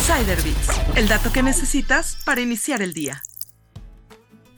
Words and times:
Insider 0.00 0.40
Bits, 0.40 0.80
el 0.96 1.08
dato 1.08 1.30
que 1.30 1.42
necesitas 1.42 2.16
para 2.24 2.40
iniciar 2.40 2.80
el 2.80 2.94
día. 2.94 3.22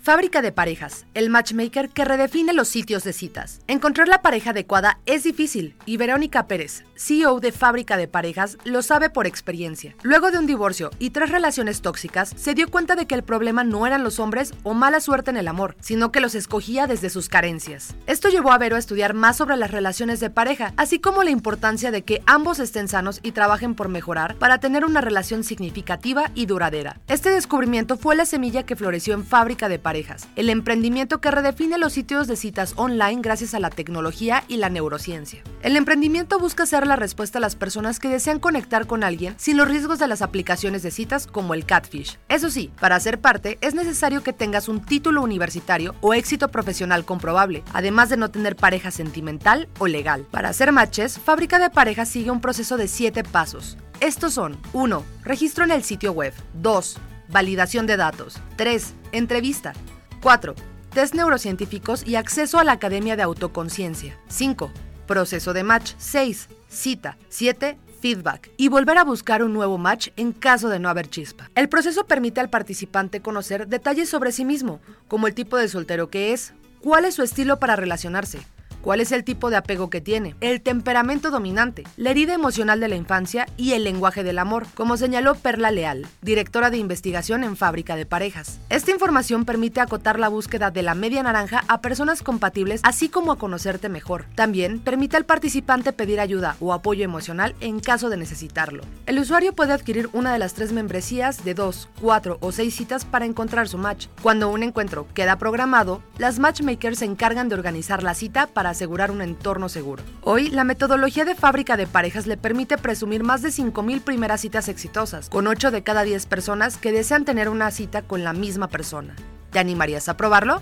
Fábrica 0.02 0.42
de 0.42 0.50
parejas, 0.50 1.06
el 1.14 1.30
matchmaker 1.30 1.88
que 1.88 2.04
redefine 2.04 2.52
los 2.52 2.66
sitios 2.66 3.04
de 3.04 3.12
citas. 3.12 3.60
Encontrar 3.68 4.08
la 4.08 4.20
pareja 4.20 4.50
adecuada 4.50 4.98
es 5.06 5.22
difícil 5.22 5.76
y 5.86 5.96
Verónica 5.96 6.48
Pérez, 6.48 6.82
CEO 6.96 7.38
de 7.38 7.52
Fábrica 7.52 7.96
de 7.96 8.08
Parejas, 8.08 8.58
lo 8.64 8.82
sabe 8.82 9.10
por 9.10 9.28
experiencia. 9.28 9.94
Luego 10.02 10.32
de 10.32 10.38
un 10.38 10.48
divorcio 10.48 10.90
y 10.98 11.10
tres 11.10 11.30
relaciones 11.30 11.82
tóxicas, 11.82 12.34
se 12.36 12.54
dio 12.54 12.68
cuenta 12.68 12.96
de 12.96 13.06
que 13.06 13.14
el 13.14 13.22
problema 13.22 13.62
no 13.62 13.86
eran 13.86 14.02
los 14.02 14.18
hombres 14.18 14.54
o 14.64 14.74
mala 14.74 14.98
suerte 14.98 15.30
en 15.30 15.36
el 15.36 15.46
amor, 15.46 15.76
sino 15.78 16.10
que 16.10 16.20
los 16.20 16.34
escogía 16.34 16.88
desde 16.88 17.08
sus 17.08 17.28
carencias. 17.28 17.94
Esto 18.08 18.28
llevó 18.28 18.50
a 18.50 18.58
Vero 18.58 18.74
a 18.74 18.80
estudiar 18.80 19.14
más 19.14 19.36
sobre 19.36 19.56
las 19.56 19.70
relaciones 19.70 20.18
de 20.18 20.30
pareja, 20.30 20.72
así 20.76 20.98
como 20.98 21.22
la 21.22 21.30
importancia 21.30 21.92
de 21.92 22.02
que 22.02 22.24
ambos 22.26 22.58
estén 22.58 22.88
sanos 22.88 23.20
y 23.22 23.30
trabajen 23.30 23.76
por 23.76 23.88
mejorar 23.88 24.34
para 24.34 24.58
tener 24.58 24.84
una 24.84 25.00
relación 25.00 25.44
significativa 25.44 26.32
y 26.34 26.46
duradera. 26.46 26.98
Este 27.06 27.30
descubrimiento 27.30 27.96
fue 27.96 28.16
la 28.16 28.26
semilla 28.26 28.64
que 28.64 28.74
floreció 28.74 29.14
en 29.14 29.24
Fábrica 29.24 29.68
de 29.68 29.78
Parejas 29.78 29.91
el 30.36 30.48
emprendimiento 30.48 31.20
que 31.20 31.30
redefine 31.30 31.76
los 31.76 31.92
sitios 31.92 32.26
de 32.26 32.36
citas 32.36 32.72
online 32.76 33.20
gracias 33.20 33.52
a 33.52 33.60
la 33.60 33.68
tecnología 33.68 34.42
y 34.48 34.56
la 34.56 34.70
neurociencia. 34.70 35.42
El 35.62 35.76
emprendimiento 35.76 36.38
busca 36.38 36.64
ser 36.64 36.86
la 36.86 36.96
respuesta 36.96 37.38
a 37.38 37.40
las 37.40 37.56
personas 37.56 38.00
que 38.00 38.08
desean 38.08 38.38
conectar 38.38 38.86
con 38.86 39.04
alguien 39.04 39.34
sin 39.36 39.58
los 39.58 39.68
riesgos 39.68 39.98
de 39.98 40.08
las 40.08 40.22
aplicaciones 40.22 40.82
de 40.82 40.90
citas 40.90 41.26
como 41.26 41.52
el 41.52 41.66
catfish. 41.66 42.18
Eso 42.28 42.50
sí, 42.50 42.70
para 42.80 42.98
ser 43.00 43.20
parte 43.20 43.58
es 43.60 43.74
necesario 43.74 44.22
que 44.22 44.32
tengas 44.32 44.68
un 44.68 44.80
título 44.80 45.22
universitario 45.22 45.94
o 46.00 46.14
éxito 46.14 46.48
profesional 46.48 47.04
comprobable, 47.04 47.62
además 47.74 48.08
de 48.08 48.16
no 48.16 48.30
tener 48.30 48.56
pareja 48.56 48.90
sentimental 48.90 49.68
o 49.78 49.88
legal. 49.88 50.26
Para 50.30 50.48
hacer 50.48 50.72
matches, 50.72 51.18
Fábrica 51.18 51.58
de 51.58 51.68
Parejas 51.68 52.08
sigue 52.08 52.30
un 52.30 52.40
proceso 52.40 52.78
de 52.78 52.88
7 52.88 53.24
pasos. 53.24 53.76
Estos 54.00 54.34
son 54.34 54.58
1. 54.72 55.04
Registro 55.22 55.64
en 55.64 55.70
el 55.70 55.84
sitio 55.84 56.12
web. 56.12 56.32
2 56.54 56.98
validación 57.32 57.86
de 57.86 57.96
datos. 57.96 58.38
3. 58.56 58.94
Entrevista. 59.12 59.72
4. 60.20 60.54
Test 60.90 61.14
neurocientíficos 61.14 62.06
y 62.06 62.16
acceso 62.16 62.58
a 62.58 62.64
la 62.64 62.72
Academia 62.72 63.16
de 63.16 63.22
Autoconciencia. 63.22 64.18
5. 64.28 64.70
Proceso 65.06 65.52
de 65.52 65.64
match. 65.64 65.94
6. 65.98 66.48
Cita. 66.68 67.16
7 67.28 67.78
feedback 68.02 68.50
y 68.56 68.68
volver 68.68 68.98
a 68.98 69.04
buscar 69.04 69.44
un 69.44 69.54
nuevo 69.54 69.78
match 69.78 70.08
en 70.16 70.32
caso 70.32 70.68
de 70.68 70.80
no 70.80 70.88
haber 70.88 71.08
chispa. 71.08 71.50
El 71.54 71.68
proceso 71.68 72.04
permite 72.06 72.40
al 72.40 72.50
participante 72.50 73.22
conocer 73.22 73.68
detalles 73.68 74.10
sobre 74.10 74.32
sí 74.32 74.44
mismo, 74.44 74.80
como 75.06 75.28
el 75.28 75.34
tipo 75.34 75.56
de 75.56 75.68
soltero 75.68 76.10
que 76.10 76.32
es, 76.32 76.52
cuál 76.80 77.04
es 77.04 77.14
su 77.14 77.22
estilo 77.22 77.60
para 77.60 77.76
relacionarse, 77.76 78.40
cuál 78.82 79.00
es 79.00 79.12
el 79.12 79.24
tipo 79.24 79.48
de 79.48 79.56
apego 79.56 79.88
que 79.88 80.00
tiene, 80.00 80.34
el 80.40 80.60
temperamento 80.60 81.30
dominante, 81.30 81.84
la 81.96 82.10
herida 82.10 82.34
emocional 82.34 82.80
de 82.80 82.88
la 82.88 82.96
infancia 82.96 83.46
y 83.56 83.72
el 83.72 83.84
lenguaje 83.84 84.22
del 84.24 84.38
amor, 84.38 84.66
como 84.74 84.96
señaló 84.96 85.34
Perla 85.36 85.70
Leal, 85.70 86.06
directora 86.20 86.70
de 86.70 86.78
investigación 86.78 87.44
en 87.44 87.56
Fábrica 87.56 87.96
de 87.96 88.06
Parejas. 88.06 88.58
Esta 88.68 88.90
información 88.90 89.44
permite 89.44 89.80
acotar 89.80 90.18
la 90.18 90.28
búsqueda 90.28 90.70
de 90.70 90.82
la 90.82 90.94
media 90.94 91.22
naranja 91.22 91.64
a 91.68 91.80
personas 91.80 92.22
compatibles, 92.22 92.80
así 92.84 93.08
como 93.08 93.32
a 93.32 93.38
conocerte 93.38 93.88
mejor. 93.88 94.26
También 94.34 94.80
permite 94.80 95.16
al 95.16 95.24
participante 95.24 95.92
pedir 95.92 96.20
ayuda 96.20 96.56
o 96.60 96.72
apoyo 96.72 97.04
emocional 97.04 97.54
en 97.60 97.80
caso 97.80 98.10
de 98.10 98.16
necesitarlo. 98.16 98.82
El 99.06 99.18
usuario 99.18 99.52
puede 99.52 99.72
adquirir 99.72 100.08
una 100.12 100.32
de 100.32 100.38
las 100.38 100.54
tres 100.54 100.72
membresías 100.72 101.44
de 101.44 101.54
dos, 101.54 101.88
cuatro 102.00 102.38
o 102.40 102.52
seis 102.52 102.74
citas 102.74 103.04
para 103.04 103.24
encontrar 103.24 103.68
su 103.68 103.78
match. 103.78 104.08
Cuando 104.22 104.50
un 104.50 104.62
encuentro 104.62 105.06
queda 105.14 105.36
programado, 105.36 106.02
las 106.18 106.38
matchmakers 106.38 106.98
se 106.98 107.04
encargan 107.04 107.48
de 107.48 107.54
organizar 107.54 108.02
la 108.02 108.14
cita 108.14 108.46
para 108.46 108.71
asegurar 108.72 109.10
un 109.10 109.22
entorno 109.22 109.68
seguro. 109.68 110.02
Hoy, 110.22 110.50
la 110.50 110.64
metodología 110.64 111.24
de 111.24 111.34
fábrica 111.34 111.76
de 111.76 111.86
parejas 111.86 112.26
le 112.26 112.36
permite 112.36 112.76
presumir 112.76 113.22
más 113.22 113.42
de 113.42 113.50
5.000 113.50 114.02
primeras 114.02 114.40
citas 114.40 114.68
exitosas, 114.68 115.28
con 115.28 115.46
8 115.46 115.70
de 115.70 115.82
cada 115.82 116.02
10 116.02 116.26
personas 116.26 116.76
que 116.76 116.92
desean 116.92 117.24
tener 117.24 117.48
una 117.48 117.70
cita 117.70 118.02
con 118.02 118.24
la 118.24 118.32
misma 118.32 118.68
persona. 118.68 119.14
¿Te 119.50 119.58
animarías 119.58 120.08
a 120.08 120.16
probarlo? 120.16 120.60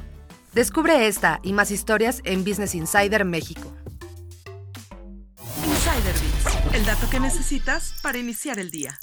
Descubre 0.53 1.07
esta 1.07 1.41
y 1.43 1.53
más 1.53 1.71
historias 1.71 2.21
en 2.25 2.45
Business 2.45 2.75
Insider 2.75 3.25
México. 3.25 3.73
Insider 5.65 6.31
el 6.73 6.85
dato 6.85 7.09
que 7.11 7.21
necesitas 7.21 7.95
para 8.03 8.19
iniciar 8.19 8.59
el 8.59 8.71
día. 8.71 8.99